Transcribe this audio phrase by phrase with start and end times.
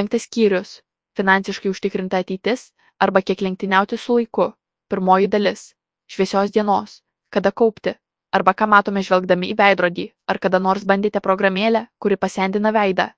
[0.00, 0.80] Penktas skyrius-
[1.16, 2.60] finansiškai užtikrinta ateitis
[3.04, 4.46] arba kiek lenktyniauti su laiku.
[4.88, 5.74] Pirmoji dalis-
[6.12, 7.02] šviesios dienos-
[7.34, 7.92] kada kaupti,
[8.32, 13.10] arba ką matome žvelgdami į veidrodį, ar kada nors bandėte programėlę, kuri pasendina veidą.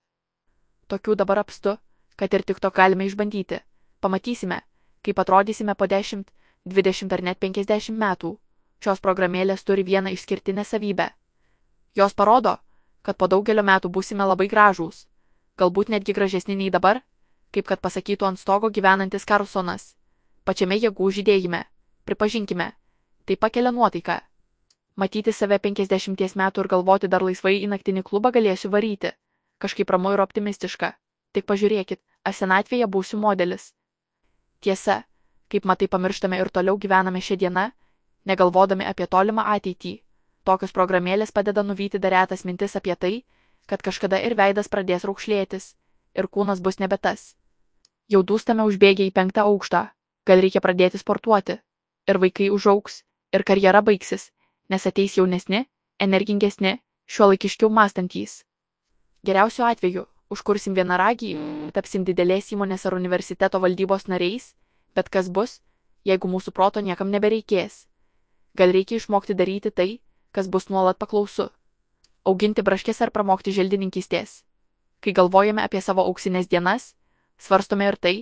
[0.88, 1.79] Tokių dabar apstu,
[2.16, 3.60] kad ir tik to galime išbandyti.
[4.01, 4.60] Pamatysime,
[5.04, 6.24] kaip atrodysime po 10,
[6.67, 8.38] 20 ar net 50 metų.
[8.80, 11.10] Šios programėlės turi vieną išskirtinę savybę.
[11.94, 12.58] Jos parodo,
[13.03, 15.06] kad po daugelio metų būsime labai gražūs,
[15.58, 17.02] galbūt netgi gražesni nei dabar,
[17.52, 19.94] kaip kad pasakytų ant stogo gyvenantis Karlsonas.
[20.44, 21.64] Pačiame jėgų žydėjime,
[22.08, 22.72] pripažinkime,
[23.27, 24.20] tai pakelia nuotaiką.
[24.96, 29.12] Matyti save 50 metų ir galvoti dar laisvai į naktinį klubą galėsiu varyti.
[29.58, 30.92] Kažkaip ramu ir optimistiška.
[31.32, 33.72] Tik pažiūrėkit, aš senatvėje būsiu modelis.
[34.60, 35.05] Tiesa,
[35.48, 37.70] kaip matai pamirštame ir toliau gyvename šią dieną,
[38.28, 39.94] negalvodami apie tolimą ateitį.
[40.44, 43.14] Tokios programėlės padeda nuvyti daretas mintis apie tai,
[43.66, 45.74] kad kažkada ir veidas pradės raukšlėtis,
[46.14, 47.34] ir kūnas bus nebe tas.
[48.08, 49.82] Jau dūstame užbėgę į penktą aukštą,
[50.26, 51.58] gal reikia pradėti sportuoti.
[52.10, 54.30] Ir vaikai užauks, ir karjera baigsis,
[54.69, 55.66] nes ateis jaunesni,
[56.02, 58.42] energingesni, šiuo laikiškiau mąstantys.
[59.22, 61.32] Geriausiu atveju užkursim vienaragį,
[61.76, 64.52] tapsim didelės įmonės ar universiteto valdybos nariais,
[64.97, 65.60] bet kas bus,
[66.08, 67.86] jeigu mūsų proto niekam nebereikės.
[68.58, 69.91] Gal reikia išmokti daryti tai,
[70.32, 71.50] kas bus nuolat paklausu.
[72.25, 74.45] Auginti braškės ar pramokti želdininkystės.
[75.03, 76.92] Kai galvojame apie savo auksinės dienas,
[77.34, 78.12] svarstome ir tai,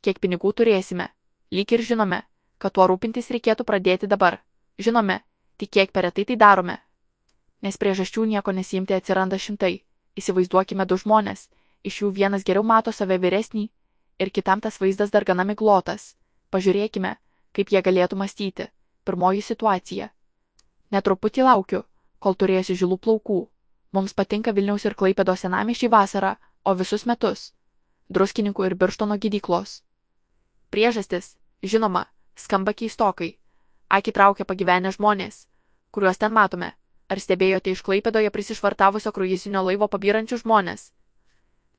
[0.00, 1.10] kiek pinigų turėsime.
[1.52, 2.22] Lyg ir žinome,
[2.56, 4.38] kad tuo rūpintis reikėtų pradėti dabar.
[4.80, 5.18] Žinome,
[5.60, 6.78] tik kiek per retai tai darome.
[7.60, 9.82] Nes priežasčių nieko nesijimti atsiranda šimtai.
[10.16, 11.50] Įsivaizduokime du žmonės,
[11.84, 13.68] iš jų vienas geriau mato save vyresnį
[14.18, 16.14] ir kitam tas vaizdas dar gana miglotas.
[16.48, 17.18] Pažiūrėkime,
[17.52, 18.70] kaip jie galėtų mąstyti.
[19.04, 20.08] Pirmoji situacija.
[20.92, 21.84] Netruputį laukiu,
[22.22, 23.40] kol turėsiu žilų plaukų.
[23.92, 27.50] Mums patinka Vilniaus ir Klaipėdo senamišiai vasarą, o visus metus.
[28.08, 29.82] Druskininkų ir Birštono gydyklos.
[30.72, 32.06] Priežastis, žinoma,
[32.38, 33.34] skamba keistokai.
[33.92, 35.46] Akį traukia pagyvenę žmonės,
[35.92, 36.72] kuriuos ten matome.
[37.12, 40.92] Ar stebėjote iš Klaipėdoje prisišvartavusio kruizinio laivo pabyrančių žmonės?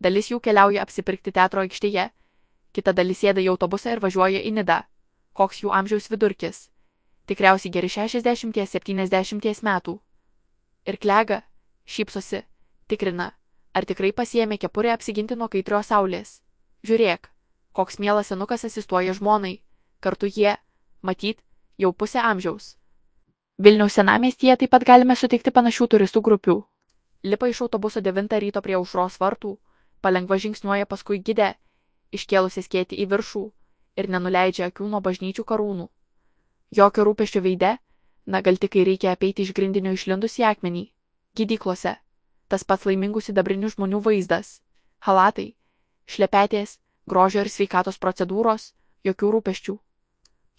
[0.03, 2.11] Dalis jų keliauja apsipirkti teatro aikštėje,
[2.73, 4.83] kita dalis sėda į autobusą ir važiuoja į Nidą.
[5.33, 6.69] Koks jų amžiaus vidurkis?
[7.25, 9.99] Tikriausiai geri 60-70 metų.
[10.85, 11.41] Ir klega,
[11.87, 12.43] šypsosi,
[12.91, 13.31] tikrina,
[13.73, 16.41] ar tikrai pasiemė kepurę apsiginti nuo kaitrio saulės.
[16.83, 17.29] Žiūrėk,
[17.71, 19.61] koks mielas senukas asistuoja žmonai,
[20.03, 20.57] kartu jie,
[21.01, 21.39] matyt,
[21.79, 22.75] jau pusę amžiaus.
[23.63, 26.57] Vilniaus senamiestyje taip pat galime sutikti panašių turistų grupių.
[27.23, 29.55] Lipa iš autobuso 9 ryto prie užros vartų,
[30.01, 31.53] palengva žingsniuoja paskui gidę,
[32.11, 33.43] iškėlusi skėti į viršų
[33.95, 35.87] ir nenuleidžia akių nuo bažnyčių karūnų.
[36.75, 37.77] Jokio rūpeščio veide,
[38.25, 40.83] na gal tik kai reikia apeiti iš grindinio išlindusi akmenį.
[41.35, 41.95] Gydyklose.
[42.47, 44.61] Tas pats laimingų sidabrinių žmonių vaizdas.
[45.03, 45.55] Halatai,
[46.07, 46.79] šlepetės,
[47.09, 48.73] grožio ir sveikatos procedūros,
[49.03, 49.75] jokių rūpeščių.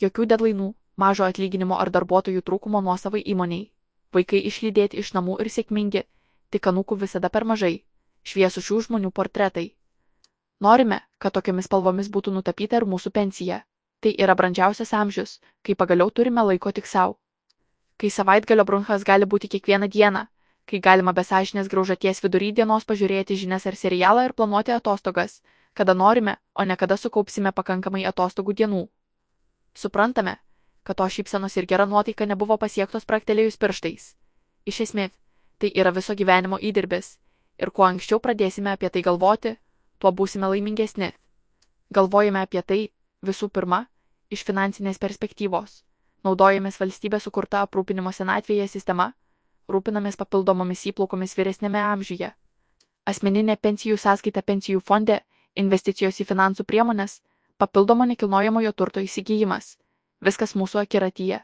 [0.02, 3.70] Jokių dedlainų, mažo atlyginimo ar darbuotojų trūkumo nuosavai įmoniai.
[4.14, 6.04] Vaikai išlydėti iš namų ir sėkmingi,
[6.50, 7.84] tik anūkų visada per mažai.
[8.24, 9.74] Šviesų šių žmonių portretai.
[10.60, 13.64] Norime, kad tokiamis spalvomis būtų nutapyta ir mūsų pensija.
[14.00, 17.18] Tai yra brandžiausias amžius, kai pagaliau turime laiko tik savo.
[18.04, 20.20] Kai savaitgalio brunhas gali būti kiekvieną dieną,
[20.68, 25.38] kai galima besažinės graužaties vidury dienos pažiūrėti žinias ar serialą ir planuoti atostogas,
[25.72, 28.82] kada norime, o ne kada sukaupsime pakankamai atostogų dienų.
[29.72, 30.34] Suprantame,
[30.84, 34.12] kad to šypsenos ir gera nuotaika nebuvo pasiektos praktelėjus pirštais.
[34.68, 35.16] Iš esmės,
[35.56, 37.08] tai yra viso gyvenimo įdirbis,
[37.56, 39.56] ir kuo anksčiau pradėsime apie tai galvoti,
[39.96, 41.14] tuo būsime laimingesni.
[41.88, 42.80] Galvojame apie tai,
[43.24, 43.86] visų pirma,
[44.28, 45.80] iš finansinės perspektyvos.
[46.24, 49.12] Naudojamės valstybės sukurta aprūpinimo senatvėje sistema,
[49.68, 52.32] rūpinamės papildomomis įplaukomis vyresnėme amžiuje.
[53.06, 55.20] Asmeninė pensijų sąskaita pensijų fonde,
[55.54, 57.20] investicijos į finansų priemonės,
[57.58, 59.74] papildomo nekilnojamojo turto įsigijimas
[60.24, 61.42] Viskas mūsų akiratyje.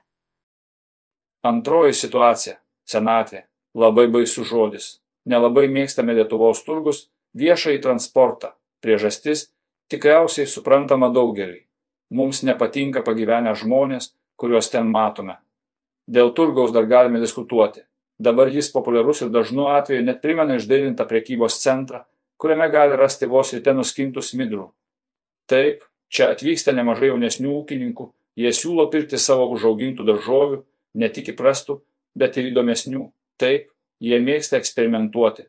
[1.45, 2.55] Antroji situacija-
[2.93, 3.43] senatvė.
[3.75, 5.01] Labai baisus žodis.
[5.27, 8.53] Nelabai mėgstame Lietuvos turgus, viešai transportą.
[8.83, 9.51] Priežastis-
[9.91, 11.67] tikriausiai suprantama daugeliui.
[12.11, 15.37] Mums nepatinka pagyvenę žmonės, kuriuos ten matome.
[16.11, 17.85] Dėl turgaus dar galime diskutuoti.
[18.21, 22.03] Dabar jis populiarus ir dažnu atveju net primena išdailintą priekybos centrą,
[22.41, 24.67] kuriame gali rasti vos ryte nuskintų smidrų.
[25.49, 28.11] Taip, čia atvyksta nemažai jaunesnių ūkininkų,
[28.41, 30.63] Jie siūlo pirkti savo užaugintų daržovių,
[31.01, 31.81] ne tik įprastų,
[32.17, 33.09] bet ir įdomesnių.
[33.41, 33.71] Taip,
[34.01, 35.49] jie mėgsta eksperimentuoti.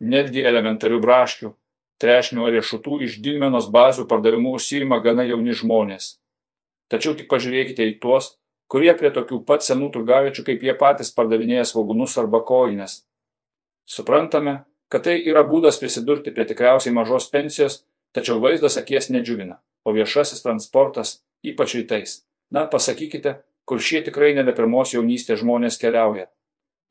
[0.00, 1.52] Netgi elementarių braškių,
[2.02, 6.16] trešnių ar riešutų iš Dilmenos bazių pardavimų užsijima gana jauni žmonės.
[6.92, 8.36] Tačiau tik pažiūrėkite į tuos,
[8.70, 13.02] kurie prie tokių pat senų turgaviečių kaip jie patys pardavinėja svaugunus arba kojines.
[13.86, 17.82] Suprantame, kad tai yra būdas prisidurti prie tikriausiai mažos pensijos
[18.16, 22.22] tačiau vaizdas akies nedžiugina, o viešasis transportas, ypač rytais.
[22.50, 26.30] Na, pasakykite, kur šie tikrai nebe pirmos jaunystės žmonės keliauja.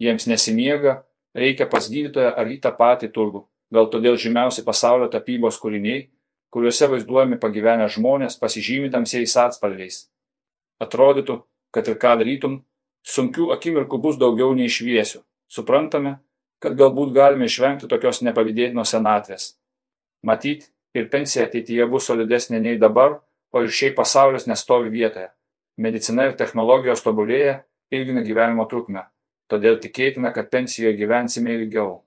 [0.01, 0.99] Jiems nesimiega,
[1.33, 3.45] reikia pas gydytoją ar į tą patį turgų.
[3.73, 6.09] Gal todėl žymiausi pasaulio tapybos kūriniai,
[6.55, 10.05] kuriuose vaizduojami pagyvenę žmonės pasižymi tamsiais atspalviais.
[10.79, 11.41] Atrodytų,
[11.75, 12.61] kad ir ką darytum,
[13.03, 15.19] sunkių akimirkų bus daugiau nei šviesių.
[15.51, 16.15] Suprantame,
[16.63, 19.49] kad galbūt galime išvengti tokios nepavydėtinos senatvės.
[20.23, 23.19] Matyt, ir pensija ateityje bus solidesnė nei dabar,
[23.51, 25.27] o ir šiaip pasaulis nestovi vietoje.
[25.75, 29.09] Medicina ir technologijos tobulėja, ilgina gyvenimo trukmę.
[29.51, 32.04] Todėl tikėtina, kad pensijoje gyvensime ilgiau.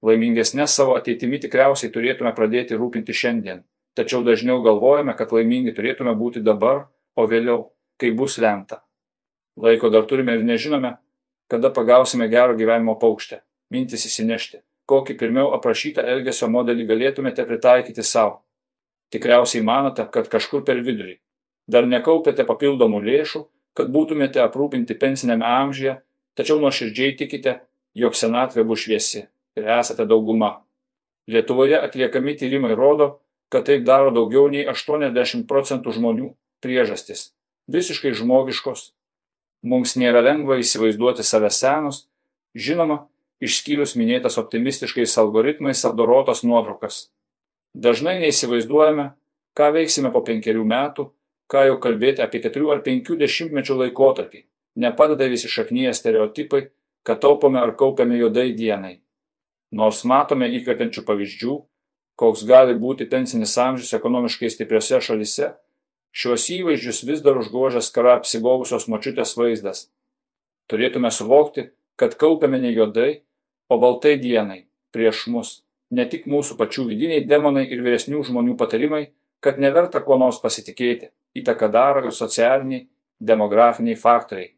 [0.00, 3.58] Laimingesnė savo ateitimi tikriausiai turėtume pradėti rūpinti šiandien,
[3.98, 6.86] tačiau dažniau galvojame, kad laimingi turėtume būti dabar,
[7.16, 7.66] o vėliau,
[8.00, 8.80] kai bus lemta.
[9.60, 10.94] Laiko dar turime ir nežinome,
[11.52, 18.40] kada pagausime gero gyvenimo paukštę mintis įsinešti, kokį pirmiau aprašytą elgesio modelį galėtumėte pritaikyti savo.
[19.12, 21.18] Tikriausiai manote, kad kažkur per vidurį.
[21.70, 23.42] Dar nekaupėte papildomų lėšų,
[23.76, 25.98] kad būtumėte aprūpinti pensinėme amžiuje,
[26.38, 27.58] tačiau nuoširdžiai tikite,
[27.94, 29.26] jog senatvė bus šviesi
[29.60, 30.62] ir esate dauguma.
[31.30, 33.20] Lietuvoje atliekami tyrimai rodo,
[33.52, 36.32] kad taip daro daugiau nei 80 procentų žmonių.
[36.60, 37.32] Priežastis-
[37.74, 38.92] visiškai žmogiškos.
[39.62, 42.06] Mums nėra lengva įsivaizduoti save senus,
[42.56, 43.06] žinoma,
[43.40, 47.08] išskyrus minėtas optimistiškais algoritmais apdorotas nuotraukas.
[47.74, 49.12] Dažnai neįsivaizduojame,
[49.56, 51.10] ką veiksime po penkerių metų,
[51.50, 54.44] ką jau kalbėti apie keturių ar penkių dešimtmečių laikotarpį.
[54.76, 56.68] Nepadeda visi šaknyje stereotipai,
[57.02, 59.00] kad taupome ar kaupiame juodai dienai.
[59.70, 61.56] Nors matome įkvepiančių pavyzdžių,
[62.18, 65.52] koks gali būti pensinis amžius ekonomiškai stipriose šalise,
[66.10, 69.86] šios įvaizdžius vis dar užgožia skara apsigovusios močiutės vaizdas.
[70.70, 73.22] Turėtume suvokti, kad kaupiame ne juodai,
[73.70, 75.50] o baltai dienai prieš mus
[75.94, 79.10] ne tik mūsų pačių vidiniai demonai ir vyresnių žmonių patarimai,
[79.42, 82.86] kad neverta kuo nors pasitikėti, įtaką daro ir socialiniai,
[83.20, 84.54] demografiniai faktoriai.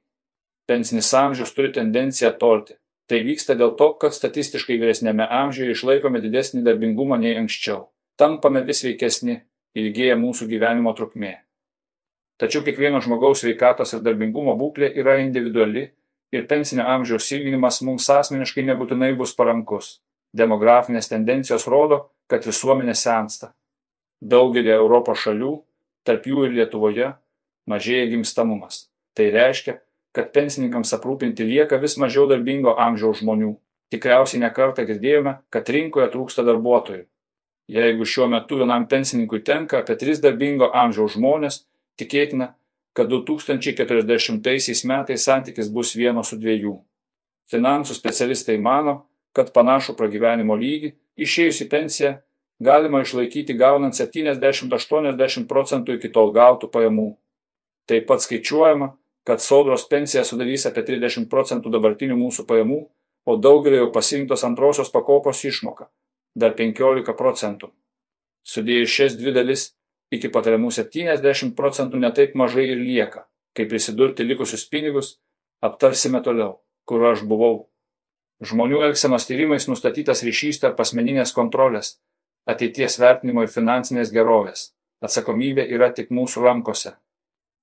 [0.69, 2.76] Pensinis amžius turi tendenciją tolti.
[3.12, 7.91] Tai vyksta dėl to, kad statistiškai vyresnėme amžiuje išlaikome didesnį darbingumą nei anksčiau.
[8.17, 9.35] Tampame vis veikesni,
[9.76, 11.35] ilgėja mūsų gyvenimo trukmė.
[12.41, 15.82] Tačiau kiekvieno žmogaus sveikatos ir darbingumo būklė yra individuali
[16.32, 19.99] ir pensinio amžiaus ilginimas mums asmeniškai nebūtinai bus parankus.
[20.32, 23.53] Demografinės tendencijos rodo, kad visuomenė sensta.
[24.25, 25.53] Daugelį Europos šalių,
[26.08, 27.12] tarp jų ir Lietuvoje,
[27.69, 28.87] mažėja gimstamumas.
[29.12, 29.82] Tai reiškia,
[30.17, 33.55] kad pensininkams aprūpinti lieka vis mažiau darbingo amžiaus žmonių.
[33.93, 37.05] Tikriausiai nekartą girdėjome, kad rinkoje trūksta darbuotojų.
[37.73, 41.62] Jeigu šiuo metu vienam pensininkui tenka apie tris darbingo amžiaus žmonės,
[42.00, 42.53] tikėtina,
[42.97, 46.75] kad 2040 metais santykis bus vieno su dviejų.
[47.53, 52.12] Finansų specialistai mano, kad panašų pragyvenimo lygį išėjus į pensiją
[52.62, 57.08] galima išlaikyti gaunant 70-80 procentų iki tol gautų pajamų.
[57.88, 58.93] Taip pat skaičiuojama,
[59.25, 62.81] kad sodros pensija sudarys apie 30 procentų dabartinių mūsų pajamų,
[63.27, 65.89] o daugelio jau pasirinktos antrosios pakopos išmoka-
[66.41, 67.71] dar 15 procentų.
[68.43, 69.73] Sudėjus šias dvi dalis
[70.11, 73.27] iki patariamų 70 procentų netaip mažai ir lieka.
[73.55, 75.19] Kaip prisidurti likusius pinigus,
[75.63, 77.69] aptarsime toliau, kur aš buvau.
[78.43, 81.99] Žmonių elgsenos tyrimais nustatytas ryšys tarp asmeninės kontrolės,
[82.49, 84.73] ateities vertinimo ir finansinės gerovės.
[85.03, 86.96] Atsakomybė yra tik mūsų rankose.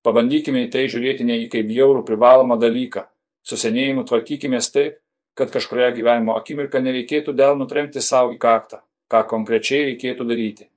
[0.06, 3.06] Pabandykime į tai žiūrėti ne į kaip bjaurų privalomą dalyką.
[3.44, 5.00] Su senėjimu tvarkykime taip,
[5.36, 10.70] kad kažkurioje gyvenimo akimirką nereikėtų dėl nutremti savo į kaktą, ką konkrečiai reikėtų daryti.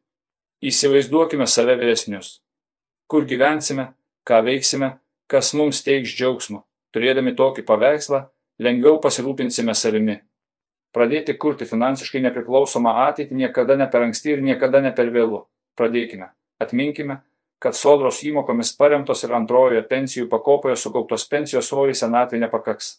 [0.63, 2.37] Įsivaizduokime save vyresnius.
[3.11, 3.89] Kur gyvensime,
[4.27, 4.93] ką veiksime,
[5.27, 6.63] kas mums teiks džiaugsmo.
[6.95, 8.27] Turėdami tokį paveikslą,
[8.63, 10.21] lengviau pasirūpinsime savimi.
[10.93, 15.47] Pradėti kurti finansiškai nepriklausomą ateitį niekada ne per anksti ir niekada ne per vėlu.
[15.79, 16.29] Pradėkime.
[16.61, 17.23] Atminkime,
[17.63, 22.97] kad sodros įmokomis paremtos ir antrojoje pensijų pakopoje sukauptos pensijos oriai senatvė nepakaks.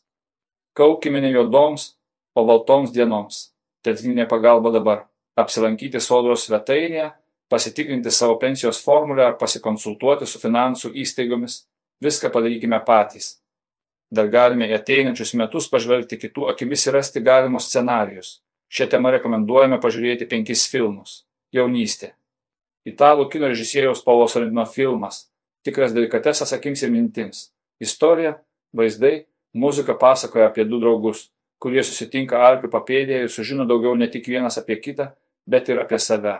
[0.73, 1.89] Kaukime ne juodoms,
[2.35, 3.49] o baltoms dienoms.
[3.83, 5.03] Telkninė pagalba dabar.
[5.35, 7.11] Apsilankyti sodros svetainėje
[7.53, 11.59] pasitikrinti savo pensijos formulę ar pasikonsultuoti su finansų įstaigomis.
[12.01, 13.27] Viską padarykime patys.
[14.13, 18.39] Dar galime į ateinančius metus pažvelgti kitų akimis ir rasti galimus scenarius.
[18.73, 21.23] Šią temą rekomenduojame pažiūrėti penkis filmus.
[21.53, 22.13] Jaunystė.
[22.87, 25.27] Italų kino režisieriaus Paulo Sorentino filmas.
[25.63, 27.45] Tikras delikatesas akims ir mintims.
[27.79, 28.35] Istorija,
[28.75, 29.25] vaizdai,
[29.55, 31.29] muzika pasakoja apie du draugus,
[31.63, 35.13] kurie susitinka Alpių papėdėje ir sužino daugiau ne tik vienas apie kitą,
[35.47, 36.35] bet ir apie save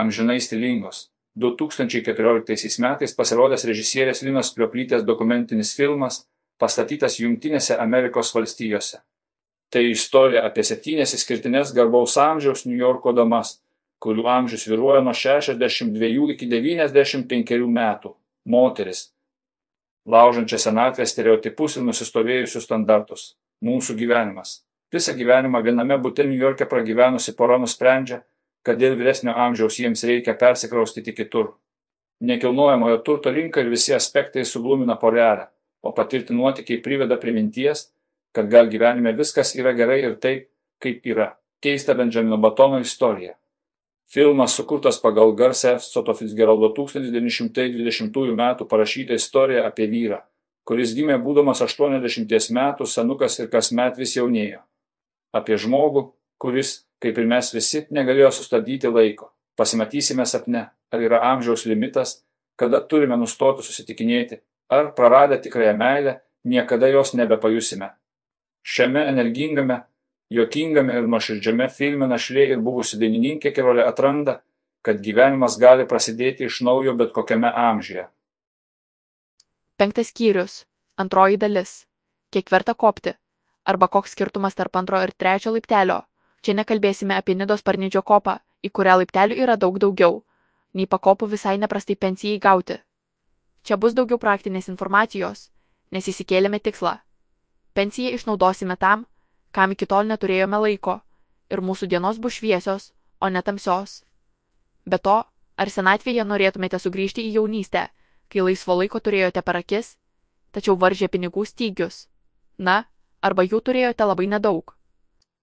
[0.00, 1.08] amžinai stilingos.
[1.38, 6.24] 2014 metais pasirodęs režisierės Linos Plioplytės dokumentinis filmas
[6.58, 9.02] pastatytas Junktinėse Amerikos valstijose.
[9.70, 13.58] Tai istorija apie septynės išskirtinės garbaus amžiaus New Yorko damas,
[14.02, 18.14] kurių amžius viruoja nuo 62 iki 95 metų-
[18.54, 19.12] moteris,
[20.06, 23.34] laužančia senatvės stereotipus ir nusistovėjusius standartus-
[23.68, 24.62] mūsų gyvenimas.
[24.92, 28.22] Visą gyvenimą viename bute New York'e pragyvenusi pora nusprendžia,
[28.62, 31.54] kad dėl vyresnio amžiaus jiems reikia persikraustyti kitur.
[32.20, 35.46] Nekilnojamojo turto rinka ir visi aspektai suglumina porelę,
[35.82, 37.92] o patirti nuotykiai priveda prie minties,
[38.32, 40.48] kad gal gyvenime viskas yra gerai ir taip,
[40.82, 41.36] kaip yra.
[41.62, 43.37] Keista Benjamino Batono istorija.
[44.08, 48.66] Filmas sukurtas pagal garsę Soto Fitzgeraldo 1920 m.
[48.68, 50.22] parašytą istoriją apie vyrą,
[50.64, 54.62] kuris gimė būdamas 80 metų, senukas ir kasmet vis jaunėjo.
[55.36, 56.06] Apie žmogų,
[56.40, 59.28] kuris, kaip ir mes visi, negalėjo sustabdyti laiko.
[59.60, 62.22] Pasimatysime sapne, ar yra amžiaus limitas,
[62.56, 64.40] kada turime nustoti susitikinėti,
[64.72, 67.90] ar praradę tikrąją meilę, niekada jos nebepajusime.
[68.64, 69.82] Šiame energingame,
[70.30, 74.38] juokingame ir nuoširdžiame filme našlė ir buvusi dainininkė Kerolė atranda,
[74.82, 78.06] kad gyvenimas gali prasidėti iš naujo bet kokiame amžiuje.
[79.78, 80.64] Penktas skyrius.
[80.98, 81.86] Antroji dalis.
[82.34, 83.12] Kiek verta kopti?
[83.68, 86.00] Arba koks skirtumas tarp antro ir trečio laiptelio?
[86.42, 90.22] Čia nekalbėsime apie Nidos parnidžio kopą, į kurią laiptelių yra daug daugiau,
[90.74, 92.78] nei pakopų visai neprastai pensijai gauti.
[93.62, 95.48] Čia bus daugiau praktinės informacijos,
[95.90, 96.98] nes įsikėlėme tikslą.
[97.74, 99.06] Pensiją išnaudosime tam,
[99.52, 101.00] kam iki tol neturėjome laiko,
[101.50, 104.02] ir mūsų dienos bus šviesios, o ne tamsios.
[104.86, 105.18] Be to,
[105.56, 107.88] ar senatvėje norėtumėte sugrįžti į jaunystę,
[108.28, 109.96] kai laisvo laiko turėjote per akis,
[110.52, 112.06] tačiau varžė pinigų stygius?
[112.58, 112.84] Na,
[113.20, 114.74] arba jų turėjote labai nedaug.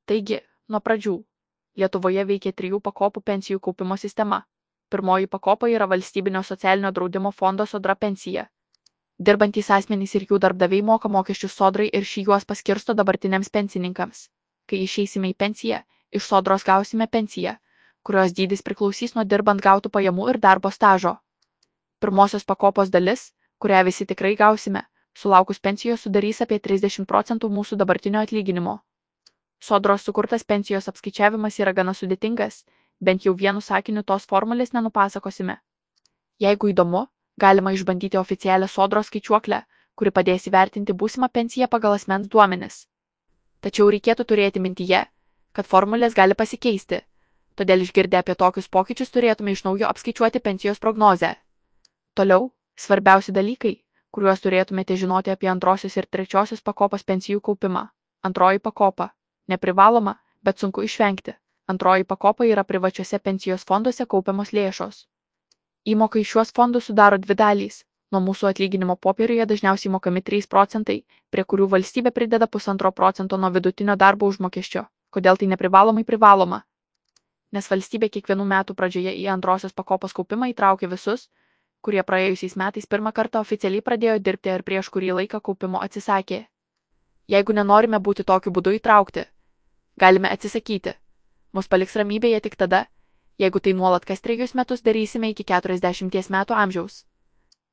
[0.05, 1.19] Taigi, nuo pradžių,
[1.75, 4.45] Lietuvoje veikia trijų pakopų pensijų kaupimo sistema.
[4.89, 8.45] Pirmoji pakopa yra valstybinio socialinio draudimo fondo sodra pensija.
[9.17, 14.25] Dirbantys asmenys ir jų darbdaviai moka mokesčius sodrai ir šį juos paskirsto dabartiniams pensininkams.
[14.67, 17.55] Kai išeisime į pensiją, iš sodros gausime pensiją,
[18.03, 21.15] kurios dydis priklausys nuo dirbant gautų pajamų ir darbo stažo.
[22.03, 24.83] Pirmosios pakopos dalis, kurią visi tikrai gausime,
[25.15, 28.81] sulaukus pensijos sudarys apie 30 procentų mūsų dabartinio atlyginimo.
[29.63, 32.65] Sodros sukurtas pensijos apskaičiavimas yra gana sudėtingas,
[32.99, 35.61] bent jau vienu sakiniu tos formulės nenupasakosime.
[36.39, 39.61] Jeigu įdomu, galima išbandyti oficialią sodros skaičiuoklę,
[39.95, 42.85] kuri padės įvertinti būsimą pensiją pagal asmens duomenis.
[43.61, 45.05] Tačiau reikėtų turėti mintyje,
[45.55, 47.01] kad formulės gali pasikeisti,
[47.55, 51.35] todėl išgirdę apie tokius pokyčius turėtume iš naujo apskaičiuoti pensijos prognozę.
[52.15, 53.73] Toliau, svarbiausi dalykai,
[54.11, 57.87] kuriuos turėtumėte žinoti apie antrosios ir trečiosios pakopos pensijų kaupimą.
[58.23, 59.09] Antroji pakopa-
[59.51, 61.33] neprivaloma, bet sunku išvengti.
[61.67, 65.05] Antroji pakopa yra privačiuose pensijos fonduose kaupiamos lėšos.
[65.85, 67.83] Įmoka į šiuos fondus sudaro dvi dalys.
[68.13, 70.95] Nuo mūsų atlyginimo popieriuje dažniausiai mokami 3 procentai,
[71.29, 74.85] prie kurių valstybė prideda pusantro procento nuo vidutinio darbo užmokesčio.
[75.13, 76.63] Kodėl tai neprivalomai privaloma?
[77.53, 81.29] Nes valstybė kiekvienų metų pradžioje į antrosios pakopos kaupimą įtraukia visus,
[81.85, 86.41] kurie praėjusiais metais pirmą kartą oficialiai pradėjo dirbti ar prieš kurį laiką kaupimo atsisakė.
[87.29, 89.25] Jeigu nenorime būti tokiu būdu įtraukti,
[90.01, 90.97] galime atsisakyti.
[91.53, 92.85] Mus paliks ramybėje tik tada,
[93.37, 97.05] jeigu tai nuolat kas trejus metus darysime iki 40 metų amžiaus.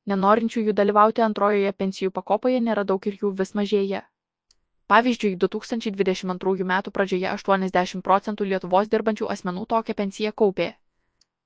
[0.05, 4.01] Nenorinčiųjų dalyvauti antrojoje pensijų pakopoje nėra daug ir jų vis mažėja.
[4.91, 6.73] Pavyzdžiui, 2022 m.
[6.91, 10.73] pradžioje 80 procentų Lietuvos dirbančių asmenų tokią pensiją kaupė.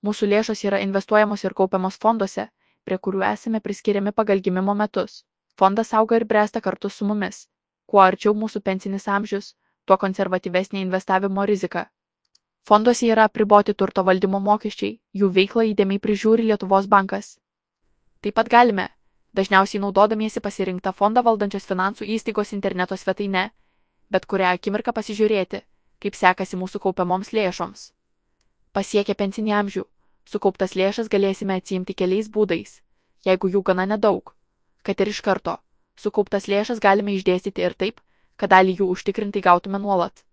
[0.03, 2.47] Mūsų lėšos yra investuojamos ir kaupiamos fonduose,
[2.83, 5.23] prie kurių esame priskiriami pagal gimimo metus.
[5.57, 7.45] Fondas auga ir bręsta kartu su mumis.
[7.85, 9.53] Kuo arčiau mūsų pensinis amžius,
[9.85, 11.87] tuo konservatyvesnė investavimo rizika.
[12.67, 17.37] Fonduose yra apriboti turto valdymo mokesčiai, jų veiklą įdėmiai prižiūri Lietuvos bankas.
[18.19, 18.89] Taip pat galime,
[19.39, 23.45] dažniausiai naudodamiesi pasirinktą fondą valdančios finansų įstaigos interneto svetaine,
[24.11, 25.61] bet kurią akimirką pasižiūrėti,
[26.03, 27.85] kaip sekasi mūsų kaupiamoms lėšoms.
[28.75, 29.87] Pasiekę pensinį amžių,
[30.27, 32.81] sukauptas lėšas galėsime atsiimti keliais būdais,
[33.23, 34.35] jeigu jų gana nedaug,
[34.83, 35.55] kad ir iš karto,
[35.95, 38.03] sukauptas lėšas galime išdėstyti ir taip,
[38.35, 40.25] kad dalį jų užtikrintai gautume nuolat.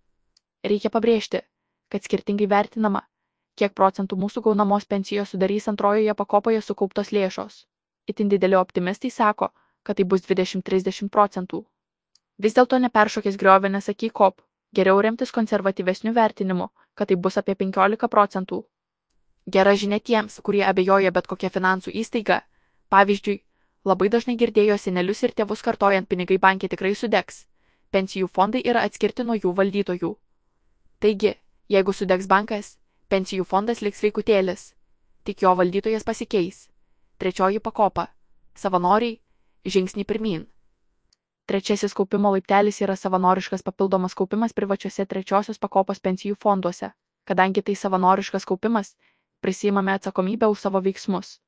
[0.67, 1.47] Reikia pabrėžti,
[1.95, 3.05] kad skirtingai vertinama,
[3.55, 7.61] kiek procentų mūsų gaunamos pensijos sudarys antrojoje pakopoje sukauptos lėšos.
[8.11, 9.53] Itin dideli optimistai sako,
[9.87, 11.63] kad tai bus 20-30 procentų.
[12.43, 14.43] Vis dėlto neperšokęs griovė nesaky kop,
[14.75, 16.67] geriau remtis konservatyvesniu vertinimu,
[16.99, 18.65] kad tai bus apie 15 procentų.
[19.47, 22.41] Gera žinia tiems, kurie abejoja bet kokia finansų įstaiga.
[22.91, 23.39] Pavyzdžiui,
[23.85, 27.45] labai dažnai girdėjo senelius ir tėvus kartojant pinigai bankė tikrai sudegs.
[27.95, 30.15] Pensijų fondai yra atskirti nuo jų valdytojų.
[31.05, 31.37] Taigi,
[31.69, 32.79] Jeigu sudegs bankas,
[33.09, 34.75] pensijų fondas liks veikutėlis,
[35.25, 36.69] tik jo valdytojas pasikeis.
[37.19, 38.09] Trečioji pakopa-
[38.63, 39.21] savanoriai-
[39.75, 40.47] žingsnį pirmin.
[41.47, 46.93] Trečiasis kaupimo laiptelis yra savanoriškas papildomas kaupimas privačiuose trečiosios pakopos pensijų fonduose.
[47.25, 48.97] kadangi tai savanoriškas kaupimas,
[49.41, 51.41] prisimame atsakomybę už savo veiksmus.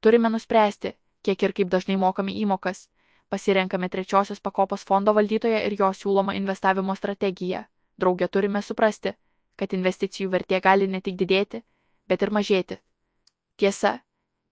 [0.00, 2.88] Turime nuspręsti, kiek ir kaip dažnai mokame įmokas,
[3.28, 7.64] pasirenkame trečiosios pakopos fondo valdytoją ir jo siūlomą investavimo strategiją.
[7.98, 9.14] Draugė turime suprasti,
[9.56, 11.62] kad investicijų vertė gali ne tik didėti,
[12.08, 12.78] bet ir mažėti.
[13.56, 13.92] Tiesa,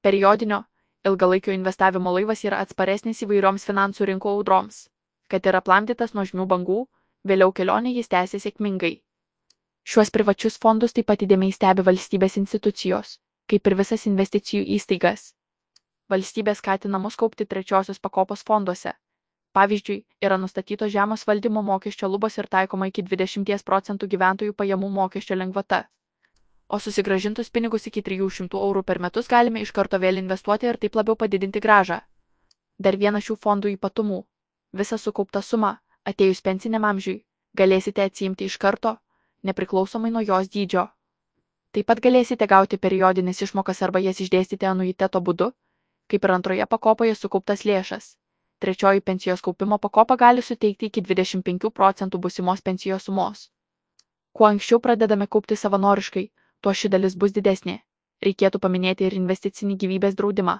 [0.02, 0.64] periodinio,
[1.04, 4.88] ilgalaikio investavimo laivas yra atsparesnis įvairioms finansų rinkų audroms.
[5.28, 6.80] Kad yra aplamdytas nuožmių bangų,
[7.24, 8.94] vėliau kelionė jis tęsė sėkmingai.
[9.84, 13.18] Šiuos privačius fondus taip pat įdėmiai stebi valstybės institucijos,
[13.48, 15.34] kaip ir visas investicijų įstaigas.
[16.08, 18.94] Valstybė skatina mus kaupti trečiosios pakopos fonduose.
[19.54, 25.36] Pavyzdžiui, yra nustatytos žemos valdymo mokesčio lubos ir taikoma iki 20 procentų gyventojų pajamų mokesčio
[25.38, 25.84] lengvata.
[26.68, 30.96] O susigražintus pinigus iki 300 eurų per metus galime iš karto vėl investuoti ir taip
[30.98, 32.00] labiau padidinti gražą.
[32.78, 34.18] Dar vienas šių fondų ypatumų-
[34.80, 37.22] visa sukaupta suma, atėjus pensiniam amžiui,
[37.54, 38.96] galėsite atsiimti iš karto,
[39.44, 40.88] nepriklausomai nuo jos dydžio.
[41.72, 45.52] Taip pat galėsite gauti periodinės išmokas arba jas išdėstyti anuiteto būdu,
[46.10, 48.16] kaip ir antroje pakopoje sukauptas lėšas.
[48.58, 53.48] Trečioji pensijos kaupimo pakopa gali suteikti iki 25 procentų busimos pensijos sumos.
[54.32, 56.24] Kuo anksčiau pradedame kaupti savanoriškai,
[56.60, 57.80] tuo ši dalis bus didesnė.
[58.24, 60.56] Reikėtų paminėti ir investicinį gyvybės draudimą.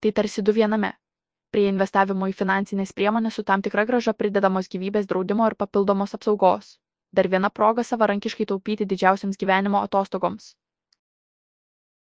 [0.00, 0.92] Tai tarsi du viename.
[1.54, 6.78] Prie investavimo į finansinės priemonės su tam tikra graža pridedamos gyvybės draudimo ir papildomos apsaugos.
[7.14, 10.54] Dar viena proga savarankiškai taupyti didžiausiams gyvenimo atostogoms.